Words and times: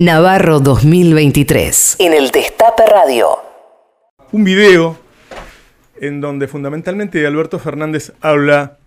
Navarro 0.00 0.60
2023. 0.60 1.96
En 1.98 2.14
el 2.14 2.30
Destape 2.30 2.84
Radio. 2.86 3.36
Un 4.32 4.44
video 4.44 4.98
en 6.00 6.22
donde 6.22 6.48
fundamentalmente 6.48 7.26
Alberto 7.26 7.58
Fernández 7.58 8.14
habla 8.22 8.78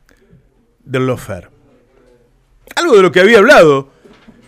del 0.83 1.05
lofer. 1.05 1.51
Algo 2.75 2.95
de 2.95 3.03
lo 3.03 3.11
que 3.11 3.19
había 3.19 3.37
hablado 3.37 3.89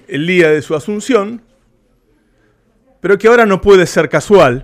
el 0.07 0.25
día 0.25 0.49
de 0.49 0.63
su 0.63 0.73
asunción, 0.73 1.43
pero 2.99 3.19
que 3.19 3.27
ahora 3.27 3.45
no 3.45 3.61
puede 3.61 3.85
ser 3.85 4.09
casual 4.09 4.63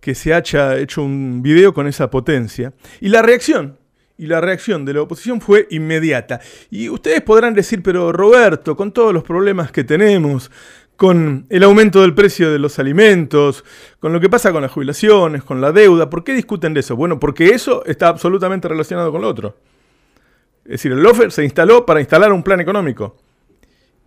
que 0.00 0.14
se 0.14 0.32
haya 0.32 0.78
hecho 0.78 1.02
un 1.02 1.42
video 1.42 1.74
con 1.74 1.88
esa 1.88 2.10
potencia. 2.10 2.74
Y 3.00 3.08
la 3.08 3.22
reacción, 3.22 3.76
y 4.16 4.26
la 4.26 4.40
reacción 4.40 4.84
de 4.84 4.94
la 4.94 5.02
oposición 5.02 5.40
fue 5.40 5.66
inmediata. 5.70 6.40
Y 6.70 6.88
ustedes 6.88 7.22
podrán 7.22 7.54
decir, 7.54 7.82
pero 7.82 8.12
Roberto, 8.12 8.76
con 8.76 8.92
todos 8.92 9.12
los 9.12 9.24
problemas 9.24 9.72
que 9.72 9.82
tenemos, 9.82 10.52
con 10.96 11.46
el 11.48 11.62
aumento 11.64 12.00
del 12.02 12.14
precio 12.14 12.52
de 12.52 12.58
los 12.58 12.78
alimentos, 12.78 13.64
con 13.98 14.12
lo 14.12 14.20
que 14.20 14.30
pasa 14.30 14.52
con 14.52 14.62
las 14.62 14.70
jubilaciones, 14.70 15.42
con 15.42 15.60
la 15.60 15.72
deuda. 15.72 16.08
¿Por 16.08 16.22
qué 16.22 16.34
discuten 16.34 16.74
de 16.74 16.80
eso? 16.80 16.96
Bueno, 16.96 17.18
porque 17.18 17.48
eso 17.48 17.84
está 17.84 18.08
absolutamente 18.08 18.68
relacionado 18.68 19.10
con 19.10 19.22
lo 19.22 19.28
otro. 19.28 19.56
Es 20.64 20.72
decir, 20.72 20.92
el 20.92 21.02
LOFER 21.02 21.30
se 21.30 21.44
instaló 21.44 21.84
para 21.84 22.00
instalar 22.00 22.32
un 22.32 22.42
plan 22.42 22.60
económico. 22.60 23.16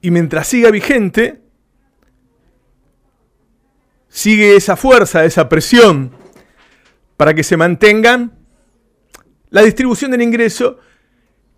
Y 0.02 0.12
mientras 0.12 0.48
siga 0.48 0.71
vigente, 0.71 1.41
sigue 4.07 4.55
esa 4.55 4.76
fuerza, 4.76 5.26
esa 5.26 5.49
presión 5.49 6.12
para 7.17 7.34
que 7.34 7.43
se 7.43 7.57
mantengan 7.57 8.38
la 9.49 9.62
distribución 9.62 10.12
del 10.12 10.21
ingreso 10.21 10.79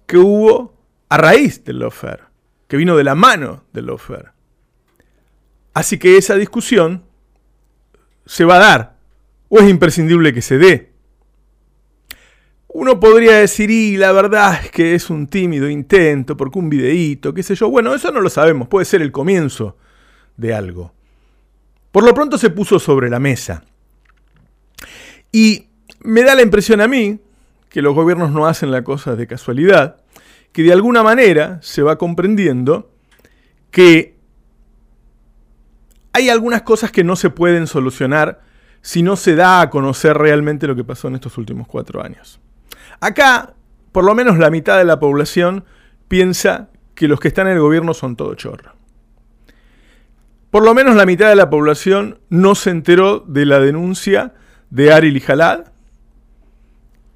que 0.05 0.17
hubo 0.17 0.73
a 1.09 1.17
raíz 1.17 1.63
del 1.63 1.79
LOFER, 1.79 2.21
que 2.67 2.77
vino 2.77 2.97
de 2.97 3.03
la 3.03 3.15
mano 3.15 3.65
del 3.73 3.85
LOFER. 3.87 4.38
Así 5.79 5.97
que 5.97 6.17
esa 6.17 6.35
discusión 6.35 7.03
se 8.25 8.43
va 8.43 8.57
a 8.57 8.59
dar, 8.59 8.97
o 9.47 9.59
es 9.59 9.69
imprescindible 9.69 10.33
que 10.33 10.41
se 10.41 10.57
dé. 10.57 10.91
Uno 12.67 12.99
podría 12.99 13.37
decir, 13.37 13.71
y 13.71 13.95
la 13.95 14.11
verdad 14.11 14.59
es 14.61 14.71
que 14.71 14.93
es 14.93 15.09
un 15.09 15.27
tímido 15.27 15.69
intento, 15.69 16.35
porque 16.35 16.59
un 16.59 16.69
videíto, 16.69 17.33
qué 17.33 17.43
sé 17.43 17.55
yo. 17.55 17.69
Bueno, 17.69 17.95
eso 17.95 18.11
no 18.11 18.19
lo 18.19 18.29
sabemos, 18.29 18.67
puede 18.67 18.83
ser 18.83 19.01
el 19.01 19.13
comienzo 19.13 19.77
de 20.35 20.53
algo. 20.53 20.91
Por 21.93 22.03
lo 22.03 22.13
pronto 22.13 22.37
se 22.37 22.49
puso 22.49 22.77
sobre 22.77 23.09
la 23.09 23.21
mesa. 23.21 23.63
Y 25.31 25.67
me 26.01 26.23
da 26.23 26.35
la 26.35 26.41
impresión 26.41 26.81
a 26.81 26.89
mí, 26.89 27.21
que 27.69 27.81
los 27.81 27.95
gobiernos 27.95 28.33
no 28.33 28.47
hacen 28.47 28.69
la 28.69 28.83
cosa 28.83 29.15
de 29.15 29.27
casualidad, 29.27 30.01
que 30.51 30.61
de 30.61 30.73
alguna 30.73 31.03
manera 31.03 31.57
se 31.61 31.83
va 31.83 31.97
comprendiendo 31.97 32.91
que 33.71 34.18
hay 36.13 36.29
algunas 36.29 36.63
cosas 36.63 36.91
que 36.91 37.03
no 37.03 37.15
se 37.15 37.29
pueden 37.29 37.67
solucionar 37.67 38.41
si 38.81 39.03
no 39.03 39.15
se 39.15 39.35
da 39.35 39.61
a 39.61 39.69
conocer 39.69 40.17
realmente 40.17 40.67
lo 40.67 40.75
que 40.75 40.83
pasó 40.83 41.07
en 41.07 41.15
estos 41.15 41.37
últimos 41.37 41.67
cuatro 41.67 42.03
años. 42.03 42.39
Acá, 42.99 43.53
por 43.91 44.03
lo 44.03 44.15
menos 44.15 44.37
la 44.37 44.49
mitad 44.49 44.77
de 44.77 44.85
la 44.85 44.99
población 44.99 45.65
piensa 46.07 46.69
que 46.95 47.07
los 47.07 47.19
que 47.19 47.27
están 47.27 47.47
en 47.47 47.53
el 47.53 47.61
gobierno 47.61 47.93
son 47.93 48.15
todo 48.15 48.33
chorro. 48.35 48.73
Por 50.51 50.63
lo 50.63 50.73
menos 50.73 50.95
la 50.95 51.05
mitad 51.05 51.29
de 51.29 51.35
la 51.35 51.49
población 51.49 52.19
no 52.29 52.55
se 52.55 52.71
enteró 52.71 53.19
de 53.19 53.45
la 53.45 53.59
denuncia 53.59 54.33
de 54.69 54.91
Ari 54.91 55.19
Jalad, 55.19 55.65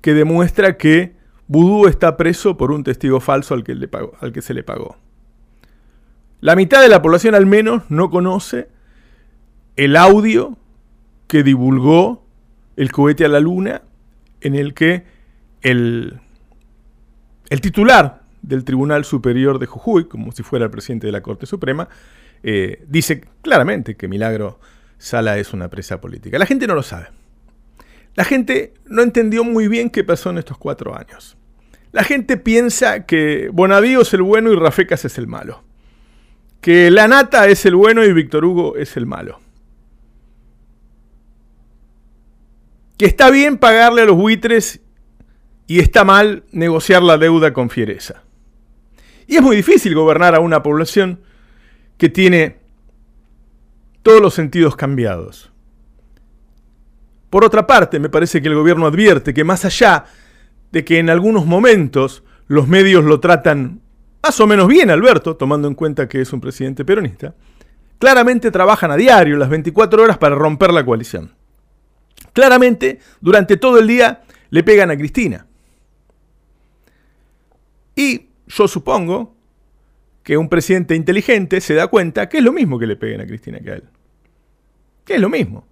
que 0.01 0.13
demuestra 0.13 0.77
que 0.77 1.15
Vudú 1.47 1.87
está 1.87 2.15
preso 2.15 2.57
por 2.57 2.71
un 2.71 2.83
testigo 2.83 3.19
falso 3.19 3.53
al 3.53 3.63
que 3.63 4.41
se 4.41 4.53
le 4.53 4.63
pagó. 4.63 4.97
La 6.41 6.55
mitad 6.55 6.81
de 6.81 6.89
la 6.89 7.01
población 7.01 7.35
al 7.35 7.45
menos 7.45 7.83
no 7.89 8.09
conoce 8.09 8.69
el 9.75 9.95
audio 9.95 10.57
que 11.27 11.43
divulgó 11.43 12.23
el 12.75 12.91
cohete 12.91 13.25
a 13.25 13.27
la 13.27 13.39
luna, 13.39 13.81
en 14.41 14.55
el 14.55 14.73
que 14.73 15.03
el, 15.61 16.19
el 17.49 17.61
titular 17.61 18.23
del 18.41 18.63
Tribunal 18.63 19.05
Superior 19.05 19.57
de 19.57 19.65
Jujuy, 19.65 20.05
como 20.05 20.31
si 20.31 20.43
fuera 20.43 20.65
el 20.65 20.71
presidente 20.71 21.07
de 21.07 21.13
la 21.13 21.21
Corte 21.21 21.45
Suprema, 21.45 21.87
eh, 22.43 22.83
dice 22.87 23.23
claramente 23.41 23.95
que 23.95 24.07
Milagro 24.07 24.59
Sala 24.97 25.37
es 25.37 25.53
una 25.53 25.69
presa 25.69 26.01
política. 26.01 26.37
La 26.37 26.45
gente 26.45 26.67
no 26.67 26.75
lo 26.75 26.83
sabe. 26.83 27.07
La 28.15 28.25
gente 28.25 28.73
no 28.85 29.01
entendió 29.01 29.43
muy 29.43 29.67
bien 29.67 29.89
qué 29.89 30.03
pasó 30.03 30.29
en 30.29 30.37
estos 30.37 30.57
cuatro 30.57 30.95
años. 30.97 31.37
La 31.91 32.03
gente 32.03 32.37
piensa 32.37 33.05
que 33.05 33.49
Bonavío 33.51 34.01
es 34.01 34.13
el 34.13 34.21
bueno 34.21 34.51
y 34.51 34.55
Rafecas 34.55 35.05
es 35.05 35.17
el 35.17 35.27
malo. 35.27 35.63
Que 36.59 36.91
La 36.91 37.07
Nata 37.07 37.47
es 37.47 37.65
el 37.65 37.75
bueno 37.75 38.03
y 38.03 38.13
Víctor 38.13 38.45
Hugo 38.45 38.75
es 38.77 38.97
el 38.97 39.05
malo. 39.05 39.39
Está 43.05 43.29
bien 43.29 43.57
pagarle 43.57 44.03
a 44.03 44.05
los 44.05 44.15
buitres 44.15 44.81
y 45.67 45.79
está 45.79 46.03
mal 46.03 46.43
negociar 46.51 47.03
la 47.03 47.17
deuda 47.17 47.53
con 47.53 47.69
fiereza. 47.69 48.23
Y 49.27 49.35
es 49.37 49.41
muy 49.41 49.55
difícil 49.55 49.95
gobernar 49.95 50.35
a 50.35 50.39
una 50.39 50.63
población 50.63 51.21
que 51.97 52.09
tiene 52.09 52.57
todos 54.01 54.21
los 54.21 54.33
sentidos 54.33 54.75
cambiados. 54.75 55.51
Por 57.29 57.43
otra 57.43 57.65
parte, 57.65 57.99
me 57.99 58.09
parece 58.09 58.41
que 58.41 58.47
el 58.47 58.55
gobierno 58.55 58.85
advierte 58.85 59.33
que 59.33 59.43
más 59.43 59.65
allá 59.65 60.05
de 60.71 60.85
que 60.85 60.99
en 60.99 61.09
algunos 61.09 61.45
momentos 61.45 62.23
los 62.47 62.67
medios 62.67 63.03
lo 63.05 63.19
tratan 63.19 63.81
más 64.21 64.39
o 64.39 64.47
menos 64.47 64.67
bien, 64.67 64.89
Alberto, 64.89 65.35
tomando 65.35 65.67
en 65.67 65.75
cuenta 65.75 66.07
que 66.07 66.21
es 66.21 66.31
un 66.31 66.39
presidente 66.39 66.85
peronista, 66.85 67.35
claramente 67.99 68.51
trabajan 68.51 68.91
a 68.91 68.95
diario, 68.95 69.35
las 69.35 69.49
24 69.49 70.03
horas, 70.03 70.17
para 70.17 70.35
romper 70.35 70.71
la 70.71 70.85
coalición. 70.85 71.31
Claramente, 72.33 72.99
durante 73.21 73.57
todo 73.57 73.79
el 73.79 73.87
día 73.87 74.23
le 74.49 74.63
pegan 74.63 74.91
a 74.91 74.97
Cristina. 74.97 75.45
Y 77.95 78.27
yo 78.47 78.67
supongo 78.67 79.35
que 80.23 80.37
un 80.37 80.49
presidente 80.49 80.95
inteligente 80.95 81.61
se 81.61 81.73
da 81.73 81.87
cuenta 81.87 82.29
que 82.29 82.37
es 82.37 82.43
lo 82.43 82.53
mismo 82.53 82.79
que 82.79 82.87
le 82.87 82.95
peguen 82.95 83.21
a 83.21 83.27
Cristina 83.27 83.59
que 83.59 83.71
a 83.71 83.75
él. 83.75 83.83
Que 85.05 85.15
es 85.15 85.21
lo 85.21 85.29
mismo. 85.29 85.67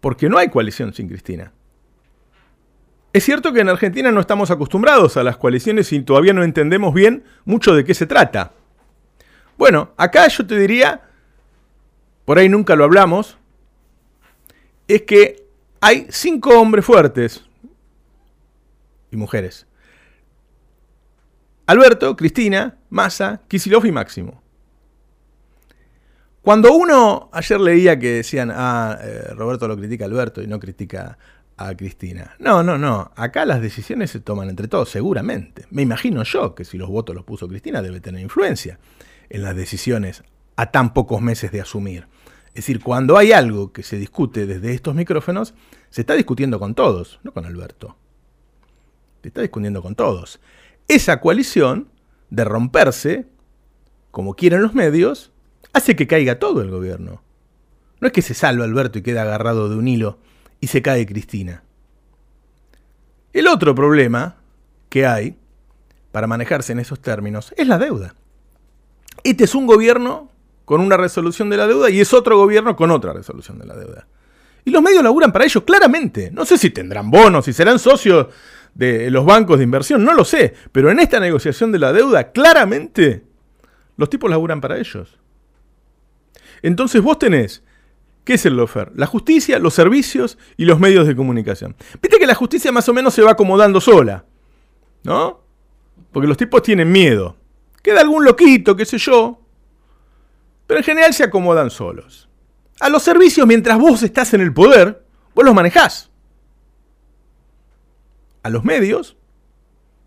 Porque 0.00 0.28
no 0.28 0.38
hay 0.38 0.48
coalición 0.48 0.92
sin 0.92 1.08
Cristina. 1.08 1.52
Es 3.12 3.24
cierto 3.24 3.52
que 3.52 3.60
en 3.60 3.68
Argentina 3.68 4.12
no 4.12 4.20
estamos 4.20 4.50
acostumbrados 4.50 5.16
a 5.16 5.24
las 5.24 5.36
coaliciones 5.36 5.92
y 5.92 6.00
todavía 6.02 6.32
no 6.32 6.44
entendemos 6.44 6.94
bien 6.94 7.24
mucho 7.44 7.74
de 7.74 7.84
qué 7.84 7.94
se 7.94 8.06
trata. 8.06 8.52
Bueno, 9.58 9.92
acá 9.96 10.26
yo 10.28 10.46
te 10.46 10.58
diría, 10.58 11.02
por 12.24 12.38
ahí 12.38 12.48
nunca 12.48 12.76
lo 12.76 12.84
hablamos, 12.84 13.36
es 14.86 15.02
que 15.02 15.39
hay 15.80 16.06
cinco 16.10 16.60
hombres 16.60 16.84
fuertes 16.84 17.44
y 19.10 19.16
mujeres. 19.16 19.66
Alberto, 21.66 22.16
Cristina, 22.16 22.76
Massa, 22.90 23.42
Kisilov 23.48 23.86
y 23.86 23.92
Máximo. 23.92 24.42
Cuando 26.42 26.72
uno 26.72 27.28
ayer 27.32 27.60
leía 27.60 27.98
que 27.98 28.14
decían, 28.14 28.50
ah, 28.52 28.98
eh, 29.00 29.28
Roberto 29.36 29.68
lo 29.68 29.76
critica 29.76 30.04
a 30.04 30.08
Alberto 30.08 30.42
y 30.42 30.46
no 30.46 30.58
critica 30.58 31.18
a 31.56 31.74
Cristina. 31.76 32.34
No, 32.38 32.62
no, 32.62 32.78
no. 32.78 33.12
Acá 33.14 33.44
las 33.44 33.60
decisiones 33.60 34.10
se 34.10 34.20
toman 34.20 34.48
entre 34.48 34.66
todos, 34.66 34.88
seguramente. 34.88 35.66
Me 35.70 35.82
imagino 35.82 36.22
yo 36.24 36.54
que 36.54 36.64
si 36.64 36.78
los 36.78 36.88
votos 36.88 37.14
los 37.14 37.24
puso 37.24 37.46
Cristina 37.46 37.82
debe 37.82 38.00
tener 38.00 38.22
influencia 38.22 38.78
en 39.28 39.42
las 39.42 39.54
decisiones 39.54 40.24
a 40.56 40.70
tan 40.70 40.94
pocos 40.94 41.20
meses 41.20 41.52
de 41.52 41.60
asumir. 41.60 42.06
Es 42.50 42.66
decir, 42.66 42.82
cuando 42.82 43.16
hay 43.16 43.32
algo 43.32 43.72
que 43.72 43.82
se 43.82 43.96
discute 43.96 44.46
desde 44.46 44.74
estos 44.74 44.94
micrófonos, 44.94 45.54
se 45.88 46.00
está 46.02 46.14
discutiendo 46.14 46.58
con 46.58 46.74
todos, 46.74 47.20
no 47.22 47.32
con 47.32 47.46
Alberto. 47.46 47.96
Se 49.22 49.28
está 49.28 49.40
discutiendo 49.40 49.82
con 49.82 49.94
todos. 49.94 50.40
Esa 50.88 51.20
coalición 51.20 51.88
de 52.30 52.44
romperse, 52.44 53.26
como 54.10 54.34
quieren 54.34 54.62
los 54.62 54.74
medios, 54.74 55.30
hace 55.72 55.94
que 55.94 56.06
caiga 56.06 56.38
todo 56.38 56.60
el 56.62 56.70
gobierno. 56.70 57.22
No 58.00 58.06
es 58.06 58.12
que 58.12 58.22
se 58.22 58.34
salva 58.34 58.64
Alberto 58.64 58.98
y 58.98 59.02
queda 59.02 59.22
agarrado 59.22 59.68
de 59.68 59.76
un 59.76 59.86
hilo 59.86 60.18
y 60.60 60.68
se 60.68 60.82
cae 60.82 61.06
Cristina. 61.06 61.62
El 63.32 63.46
otro 63.46 63.74
problema 63.74 64.36
que 64.88 65.06
hay 65.06 65.36
para 66.10 66.26
manejarse 66.26 66.72
en 66.72 66.80
esos 66.80 67.00
términos 67.00 67.54
es 67.56 67.68
la 67.68 67.78
deuda. 67.78 68.14
Este 69.22 69.44
es 69.44 69.54
un 69.54 69.66
gobierno 69.66 70.29
con 70.70 70.80
una 70.80 70.96
resolución 70.96 71.50
de 71.50 71.56
la 71.56 71.66
deuda 71.66 71.90
y 71.90 71.98
es 71.98 72.14
otro 72.14 72.38
gobierno 72.38 72.76
con 72.76 72.92
otra 72.92 73.12
resolución 73.12 73.58
de 73.58 73.66
la 73.66 73.74
deuda. 73.74 74.06
Y 74.64 74.70
los 74.70 74.80
medios 74.80 75.02
laburan 75.02 75.32
para 75.32 75.44
ello, 75.44 75.64
claramente. 75.64 76.30
No 76.32 76.46
sé 76.46 76.56
si 76.58 76.70
tendrán 76.70 77.10
bonos, 77.10 77.44
si 77.44 77.52
serán 77.52 77.80
socios 77.80 78.28
de 78.72 79.10
los 79.10 79.24
bancos 79.24 79.58
de 79.58 79.64
inversión, 79.64 80.04
no 80.04 80.14
lo 80.14 80.24
sé. 80.24 80.54
Pero 80.70 80.92
en 80.92 81.00
esta 81.00 81.18
negociación 81.18 81.72
de 81.72 81.80
la 81.80 81.92
deuda, 81.92 82.30
claramente, 82.30 83.24
los 83.96 84.08
tipos 84.08 84.30
laburan 84.30 84.60
para 84.60 84.78
ellos. 84.78 85.18
Entonces 86.62 87.02
vos 87.02 87.18
tenés, 87.18 87.64
¿qué 88.22 88.34
es 88.34 88.46
el 88.46 88.56
lofer? 88.56 88.92
La 88.94 89.06
justicia, 89.06 89.58
los 89.58 89.74
servicios 89.74 90.38
y 90.56 90.66
los 90.66 90.78
medios 90.78 91.04
de 91.04 91.16
comunicación. 91.16 91.74
Viste 92.00 92.20
que 92.20 92.28
la 92.28 92.36
justicia 92.36 92.70
más 92.70 92.88
o 92.88 92.94
menos 92.94 93.12
se 93.12 93.22
va 93.22 93.32
acomodando 93.32 93.80
sola, 93.80 94.24
¿no? 95.02 95.42
Porque 96.12 96.28
los 96.28 96.36
tipos 96.36 96.62
tienen 96.62 96.92
miedo. 96.92 97.36
Queda 97.82 98.02
algún 98.02 98.24
loquito, 98.24 98.76
qué 98.76 98.84
sé 98.84 98.98
yo, 98.98 99.39
pero 100.70 100.78
en 100.78 100.84
general 100.84 101.12
se 101.12 101.24
acomodan 101.24 101.68
solos. 101.68 102.28
A 102.78 102.88
los 102.88 103.02
servicios, 103.02 103.44
mientras 103.44 103.76
vos 103.76 104.04
estás 104.04 104.34
en 104.34 104.40
el 104.40 104.54
poder, 104.54 105.02
vos 105.34 105.44
los 105.44 105.52
manejás. 105.52 106.12
A 108.44 108.50
los 108.50 108.62
medios, 108.62 109.16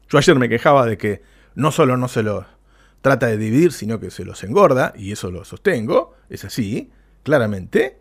yo 0.08 0.18
ayer 0.18 0.40
me 0.40 0.48
quejaba 0.48 0.86
de 0.86 0.98
que 0.98 1.22
no 1.56 1.74
solo 1.74 1.98
no 1.98 2.08
se 2.08 2.24
los 2.24 2.46
trata 3.02 3.28
de 3.28 3.36
dividir, 3.36 3.74
sino 3.74 4.00
que 4.00 4.10
se 4.10 4.24
los 4.24 4.42
engorda, 4.46 4.94
y 4.96 5.12
eso 5.12 5.32
lo 5.32 5.44
sostengo, 5.44 6.16
es 6.30 6.46
así, 6.46 6.90
claramente. 7.24 7.98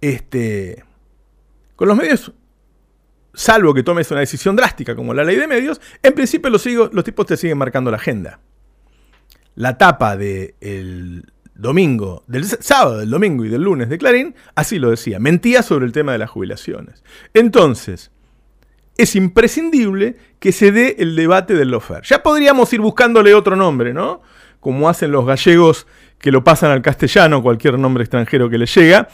Este, 0.00 0.84
con 1.74 1.88
los 1.88 1.96
medios, 1.96 2.32
salvo 3.34 3.74
que 3.74 3.82
tomes 3.82 4.08
una 4.12 4.20
decisión 4.20 4.54
drástica 4.54 4.94
como 4.94 5.12
la 5.12 5.24
ley 5.24 5.34
de 5.34 5.48
medios, 5.48 5.80
en 6.04 6.14
principio 6.14 6.50
los, 6.50 6.64
los 6.66 7.02
tipos 7.02 7.26
te 7.26 7.36
siguen 7.36 7.58
marcando 7.58 7.90
la 7.90 7.96
agenda. 7.96 8.38
La 9.56 9.76
tapa 9.76 10.16
del 10.16 11.32
domingo, 11.56 12.24
del 12.26 12.44
sábado, 12.44 12.98
del 12.98 13.10
domingo 13.10 13.44
y 13.44 13.48
del 13.48 13.62
lunes 13.62 13.88
de 13.88 13.98
Clarín, 13.98 14.34
así 14.54 14.78
lo 14.78 14.90
decía, 14.90 15.18
mentía 15.18 15.62
sobre 15.62 15.86
el 15.86 15.92
tema 15.92 16.12
de 16.12 16.18
las 16.18 16.30
jubilaciones. 16.30 17.02
Entonces, 17.34 18.10
es 18.96 19.16
imprescindible 19.16 20.16
que 20.38 20.52
se 20.52 20.72
dé 20.72 20.96
el 20.98 21.16
debate 21.16 21.54
del 21.54 21.70
lofer. 21.70 22.02
Ya 22.04 22.22
podríamos 22.22 22.72
ir 22.72 22.80
buscándole 22.80 23.34
otro 23.34 23.56
nombre, 23.56 23.92
¿no? 23.92 24.22
Como 24.60 24.88
hacen 24.88 25.12
los 25.12 25.26
gallegos 25.26 25.86
que 26.18 26.32
lo 26.32 26.44
pasan 26.44 26.70
al 26.70 26.82
castellano, 26.82 27.42
cualquier 27.42 27.78
nombre 27.78 28.04
extranjero 28.04 28.48
que 28.48 28.58
le 28.58 28.66
llega, 28.66 29.08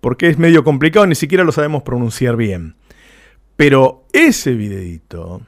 porque 0.00 0.28
es 0.28 0.38
medio 0.38 0.64
complicado, 0.64 1.06
ni 1.06 1.14
siquiera 1.14 1.44
lo 1.44 1.52
sabemos 1.52 1.82
pronunciar 1.82 2.36
bien. 2.36 2.76
Pero 3.56 4.04
ese 4.12 4.52
videito, 4.54 5.42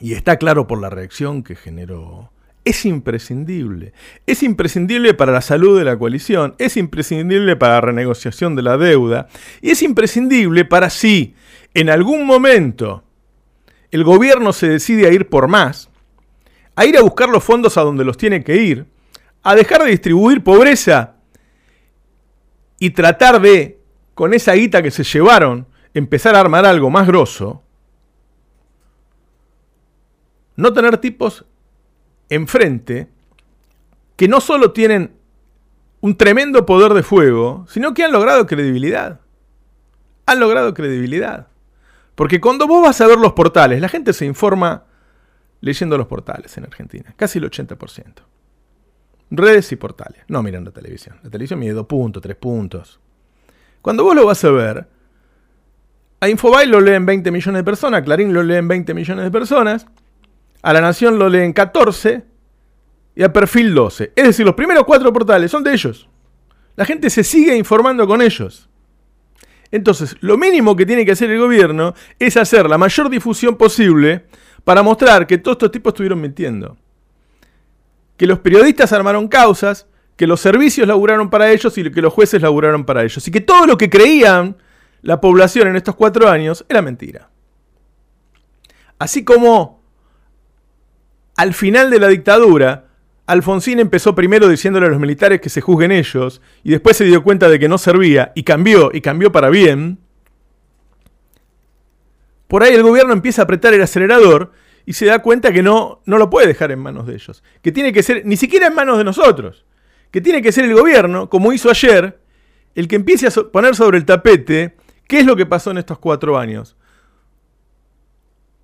y 0.00 0.14
está 0.14 0.36
claro 0.36 0.66
por 0.66 0.80
la 0.80 0.90
reacción 0.90 1.42
que 1.42 1.56
generó, 1.56 2.30
es 2.68 2.84
imprescindible. 2.84 3.94
Es 4.26 4.42
imprescindible 4.42 5.14
para 5.14 5.32
la 5.32 5.40
salud 5.40 5.78
de 5.78 5.84
la 5.84 5.98
coalición, 5.98 6.54
es 6.58 6.76
imprescindible 6.76 7.56
para 7.56 7.74
la 7.74 7.80
renegociación 7.80 8.54
de 8.56 8.62
la 8.62 8.76
deuda, 8.76 9.28
y 9.62 9.70
es 9.70 9.82
imprescindible 9.82 10.66
para 10.66 10.90
si 10.90 11.34
en 11.72 11.88
algún 11.88 12.26
momento 12.26 13.04
el 13.90 14.04
gobierno 14.04 14.52
se 14.52 14.68
decide 14.68 15.06
a 15.06 15.12
ir 15.12 15.30
por 15.30 15.48
más, 15.48 15.88
a 16.76 16.84
ir 16.84 16.98
a 16.98 17.02
buscar 17.02 17.30
los 17.30 17.42
fondos 17.42 17.78
a 17.78 17.82
donde 17.82 18.04
los 18.04 18.18
tiene 18.18 18.44
que 18.44 18.56
ir, 18.56 18.86
a 19.42 19.54
dejar 19.54 19.82
de 19.82 19.90
distribuir 19.90 20.44
pobreza 20.44 21.14
y 22.78 22.90
tratar 22.90 23.40
de, 23.40 23.80
con 24.14 24.34
esa 24.34 24.52
guita 24.52 24.82
que 24.82 24.90
se 24.90 25.04
llevaron, 25.04 25.66
empezar 25.94 26.36
a 26.36 26.40
armar 26.40 26.66
algo 26.66 26.90
más 26.90 27.06
grosso, 27.06 27.62
no 30.54 30.72
tener 30.74 30.98
tipos 30.98 31.46
enfrente 32.28 33.08
que 34.16 34.28
no 34.28 34.40
solo 34.40 34.72
tienen 34.72 35.12
un 36.00 36.16
tremendo 36.16 36.66
poder 36.66 36.94
de 36.94 37.02
fuego, 37.02 37.66
sino 37.68 37.94
que 37.94 38.04
han 38.04 38.12
logrado 38.12 38.46
credibilidad. 38.46 39.20
Han 40.26 40.40
logrado 40.40 40.74
credibilidad. 40.74 41.48
Porque 42.14 42.40
cuando 42.40 42.66
vos 42.66 42.82
vas 42.82 43.00
a 43.00 43.06
ver 43.06 43.18
los 43.18 43.32
portales, 43.32 43.80
la 43.80 43.88
gente 43.88 44.12
se 44.12 44.26
informa 44.26 44.84
leyendo 45.60 45.96
los 45.96 46.06
portales 46.06 46.56
en 46.56 46.64
Argentina, 46.64 47.14
casi 47.16 47.38
el 47.38 47.50
80%. 47.50 48.14
Redes 49.30 49.72
y 49.72 49.76
portales. 49.76 50.22
No 50.28 50.42
miran 50.42 50.64
la 50.64 50.70
televisión. 50.70 51.18
La 51.22 51.30
televisión 51.30 51.60
mide 51.60 51.72
dos 51.72 51.86
puntos, 51.86 52.22
tres 52.22 52.36
puntos. 52.36 52.98
Cuando 53.82 54.04
vos 54.04 54.14
lo 54.14 54.26
vas 54.26 54.42
a 54.44 54.50
ver, 54.50 54.88
a 56.20 56.28
Infobae 56.28 56.66
lo 56.66 56.80
leen 56.80 57.06
20 57.06 57.30
millones 57.30 57.60
de 57.60 57.64
personas, 57.64 58.02
Clarín 58.02 58.32
lo 58.32 58.42
leen 58.42 58.66
20 58.66 58.94
millones 58.94 59.24
de 59.24 59.30
personas, 59.30 59.86
a 60.62 60.72
La 60.72 60.80
Nación 60.80 61.18
lo 61.18 61.28
leen 61.28 61.52
14 61.52 62.24
y 63.14 63.22
a 63.22 63.32
Perfil 63.32 63.74
12. 63.74 64.12
Es 64.14 64.24
decir, 64.24 64.46
los 64.46 64.54
primeros 64.54 64.84
cuatro 64.84 65.12
portales 65.12 65.50
son 65.50 65.62
de 65.64 65.72
ellos. 65.72 66.08
La 66.76 66.84
gente 66.84 67.10
se 67.10 67.24
sigue 67.24 67.56
informando 67.56 68.06
con 68.06 68.22
ellos. 68.22 68.68
Entonces, 69.70 70.16
lo 70.20 70.38
mínimo 70.38 70.76
que 70.76 70.86
tiene 70.86 71.04
que 71.04 71.12
hacer 71.12 71.30
el 71.30 71.38
gobierno 71.38 71.94
es 72.18 72.36
hacer 72.36 72.68
la 72.68 72.78
mayor 72.78 73.10
difusión 73.10 73.56
posible 73.56 74.26
para 74.64 74.82
mostrar 74.82 75.26
que 75.26 75.38
todos 75.38 75.56
estos 75.56 75.70
tipos 75.70 75.92
estuvieron 75.92 76.20
mintiendo 76.20 76.76
que 78.18 78.26
los 78.26 78.40
periodistas 78.40 78.92
armaron 78.92 79.28
causas, 79.28 79.86
que 80.16 80.26
los 80.26 80.40
servicios 80.40 80.86
laburaron 80.86 81.30
para 81.30 81.50
ellos 81.50 81.78
y 81.78 81.90
que 81.90 82.02
los 82.02 82.12
jueces 82.12 82.42
laburaron 82.42 82.84
para 82.84 83.04
ellos. 83.04 83.26
Y 83.26 83.30
que 83.30 83.40
todo 83.40 83.64
lo 83.64 83.78
que 83.78 83.88
creían 83.88 84.56
la 85.00 85.20
población 85.20 85.68
en 85.68 85.76
estos 85.76 85.94
cuatro 85.94 86.28
años 86.28 86.66
era 86.68 86.82
mentira. 86.82 87.30
Así 88.98 89.24
como 89.24 89.77
al 91.38 91.54
final 91.54 91.88
de 91.88 92.00
la 92.00 92.08
dictadura, 92.08 92.86
Alfonsín 93.26 93.78
empezó 93.78 94.12
primero 94.16 94.48
diciéndole 94.48 94.86
a 94.86 94.90
los 94.90 94.98
militares 94.98 95.40
que 95.40 95.48
se 95.48 95.60
juzguen 95.60 95.92
ellos, 95.92 96.42
y 96.64 96.72
después 96.72 96.96
se 96.96 97.04
dio 97.04 97.22
cuenta 97.22 97.48
de 97.48 97.60
que 97.60 97.68
no 97.68 97.78
servía, 97.78 98.32
y 98.34 98.42
cambió, 98.42 98.90
y 98.92 99.00
cambió 99.00 99.30
para 99.30 99.48
bien, 99.48 100.00
por 102.48 102.64
ahí 102.64 102.74
el 102.74 102.82
gobierno 102.82 103.12
empieza 103.12 103.42
a 103.42 103.44
apretar 103.44 103.72
el 103.72 103.82
acelerador 103.82 104.50
y 104.84 104.94
se 104.94 105.06
da 105.06 105.20
cuenta 105.20 105.52
que 105.52 105.62
no, 105.62 106.00
no 106.06 106.18
lo 106.18 106.28
puede 106.28 106.48
dejar 106.48 106.72
en 106.72 106.80
manos 106.80 107.06
de 107.06 107.14
ellos. 107.14 107.44
Que 107.62 107.70
tiene 107.70 107.92
que 107.92 108.02
ser, 108.02 108.26
ni 108.26 108.36
siquiera 108.36 108.66
en 108.66 108.74
manos 108.74 108.98
de 108.98 109.04
nosotros. 109.04 109.64
Que 110.10 110.20
tiene 110.20 110.42
que 110.42 110.50
ser 110.50 110.64
el 110.64 110.74
gobierno, 110.74 111.28
como 111.28 111.52
hizo 111.52 111.70
ayer, 111.70 112.18
el 112.74 112.88
que 112.88 112.96
empiece 112.96 113.28
a 113.28 113.30
poner 113.30 113.76
sobre 113.76 113.98
el 113.98 114.06
tapete 114.06 114.74
qué 115.06 115.20
es 115.20 115.26
lo 115.26 115.36
que 115.36 115.46
pasó 115.46 115.70
en 115.70 115.78
estos 115.78 115.98
cuatro 115.98 116.36
años. 116.36 116.77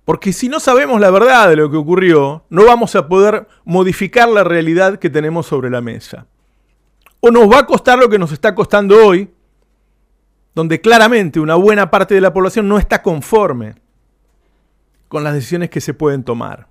Porque 0.05 0.31
si 0.31 0.49
no 0.49 0.59
sabemos 0.59 1.01
la 1.01 1.09
verdad 1.09 1.49
de 1.49 1.55
lo 1.55 1.69
que 1.71 1.77
ocurrió, 1.77 2.45
no 2.49 2.63
vamos 2.63 2.95
a 2.95 3.07
poder 3.07 3.47
modificar 3.65 4.29
la 4.29 4.43
realidad 4.43 4.99
que 4.99 5.09
tenemos 5.09 5.47
sobre 5.47 5.71
la 5.71 5.81
mesa. 5.81 6.27
O 7.19 7.31
nos 7.31 7.51
va 7.51 7.59
a 7.59 7.65
costar 7.65 7.97
lo 7.97 8.07
que 8.07 8.19
nos 8.19 8.31
está 8.31 8.53
costando 8.53 9.03
hoy, 9.03 9.31
donde 10.53 10.79
claramente 10.79 11.39
una 11.39 11.55
buena 11.55 11.89
parte 11.89 12.13
de 12.13 12.21
la 12.21 12.31
población 12.31 12.69
no 12.69 12.77
está 12.77 13.01
conforme 13.01 13.75
con 15.07 15.23
las 15.23 15.33
decisiones 15.33 15.71
que 15.71 15.81
se 15.81 15.95
pueden 15.95 16.23
tomar. 16.23 16.67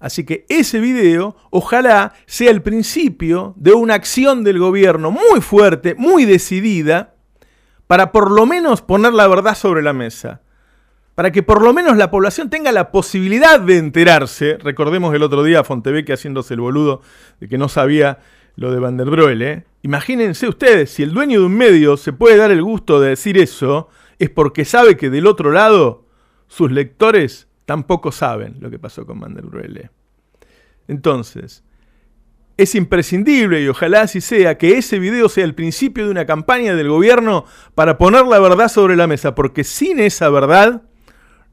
Así 0.00 0.24
que 0.24 0.44
ese 0.48 0.80
video 0.80 1.36
ojalá 1.50 2.12
sea 2.26 2.50
el 2.50 2.60
principio 2.60 3.54
de 3.56 3.72
una 3.72 3.94
acción 3.94 4.42
del 4.42 4.58
gobierno 4.58 5.12
muy 5.12 5.40
fuerte, 5.40 5.94
muy 5.94 6.24
decidida, 6.24 7.14
para 7.86 8.10
por 8.10 8.32
lo 8.32 8.46
menos 8.46 8.82
poner 8.82 9.12
la 9.12 9.28
verdad 9.28 9.54
sobre 9.54 9.80
la 9.80 9.92
mesa. 9.92 10.40
Para 11.14 11.30
que 11.30 11.42
por 11.42 11.62
lo 11.62 11.74
menos 11.74 11.96
la 11.96 12.10
población 12.10 12.48
tenga 12.48 12.72
la 12.72 12.90
posibilidad 12.90 13.60
de 13.60 13.76
enterarse. 13.76 14.56
Recordemos 14.58 15.14
el 15.14 15.22
otro 15.22 15.42
día 15.42 15.60
a 15.60 15.64
Fontebeque 15.64 16.14
haciéndose 16.14 16.54
el 16.54 16.60
boludo 16.60 17.02
de 17.38 17.48
que 17.48 17.58
no 17.58 17.68
sabía 17.68 18.18
lo 18.56 18.72
de 18.72 18.78
Van 18.78 18.96
der 18.96 19.42
¿eh? 19.42 19.64
Imagínense 19.82 20.48
ustedes, 20.48 20.90
si 20.90 21.02
el 21.02 21.12
dueño 21.12 21.40
de 21.40 21.46
un 21.46 21.56
medio 21.56 21.96
se 21.96 22.12
puede 22.12 22.36
dar 22.36 22.50
el 22.50 22.62
gusto 22.62 23.00
de 23.00 23.10
decir 23.10 23.36
eso, 23.38 23.88
es 24.18 24.30
porque 24.30 24.64
sabe 24.64 24.96
que 24.96 25.10
del 25.10 25.26
otro 25.26 25.50
lado 25.50 26.06
sus 26.46 26.70
lectores 26.70 27.48
tampoco 27.66 28.12
saben 28.12 28.56
lo 28.60 28.70
que 28.70 28.78
pasó 28.78 29.06
con 29.06 29.20
Van 29.20 29.40
Entonces, 30.86 31.64
es 32.56 32.74
imprescindible 32.74 33.62
y 33.62 33.68
ojalá 33.68 34.02
así 34.02 34.20
sea 34.20 34.58
que 34.58 34.76
ese 34.76 34.98
video 34.98 35.28
sea 35.28 35.44
el 35.44 35.54
principio 35.54 36.04
de 36.04 36.10
una 36.10 36.26
campaña 36.26 36.74
del 36.74 36.88
gobierno 36.88 37.44
para 37.74 37.98
poner 37.98 38.26
la 38.26 38.38
verdad 38.38 38.68
sobre 38.68 38.96
la 38.96 39.06
mesa, 39.06 39.34
porque 39.34 39.64
sin 39.64 39.98
esa 39.98 40.28
verdad 40.28 40.82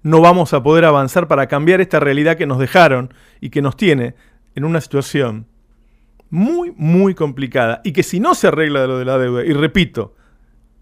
no 0.03 0.22
vamos 0.22 0.53
a 0.53 0.63
poder 0.63 0.86
avanzar 0.86 1.27
para 1.27 1.48
cambiar 1.48 1.82
esta 1.82 2.00
realidad 2.00 2.38
que 2.38 2.46
nos 2.46 2.60
dejaron 2.60 3.13
y 3.41 3.50
que 3.50 3.62
nos 3.62 3.75
tiene 3.75 4.15
en 4.56 4.65
una 4.65 4.82
situación 4.82 5.48
muy, 6.29 6.72
muy 6.75 7.15
complicada 7.15 7.82
y 7.84 7.91
que 7.91 8.03
si 8.03 8.20
no 8.20 8.36
se 8.36 8.48
arregla 8.48 8.82
de 8.82 8.88
lo 8.88 9.00
de 9.00 9.06
la 9.06 9.18
deuda, 9.18 9.44
y 9.44 9.53
repito, 9.53 10.15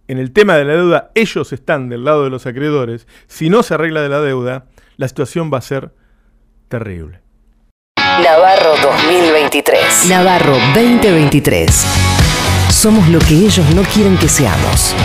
en 0.07 0.17
el 0.17 0.31
tema 0.31 0.55
de 0.55 0.65
la 0.65 0.74
deuda 0.74 1.12
ellos 1.15 1.51
están 1.53 1.89
del 1.89 2.03
lado 2.03 2.24
de 2.24 2.29
los 2.29 2.45
acreedores, 2.45 3.07
si 3.27 3.50
no 3.50 3.63
se 3.63 3.74
arregla 3.74 4.01
de 4.01 4.09
la 4.09 4.21
deuda, 4.21 4.65
la 4.97 5.07
situación 5.07 5.51
va 5.53 5.59
a 5.59 5.62
ser 5.62 5.93
terrible. 6.67 7.21
Navarro 7.97 8.71
2023. 8.81 10.07
Navarro 10.09 10.57
2023. 10.74 11.86
Somos 12.69 13.07
lo 13.09 13.19
que 13.19 13.36
ellos 13.36 13.65
no 13.75 13.83
quieren 13.83 14.17
que 14.17 14.27
seamos. 14.27 14.95